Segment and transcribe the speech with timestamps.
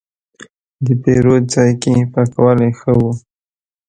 [0.85, 3.01] د پیرود ځای کې پاکوالی ښه و.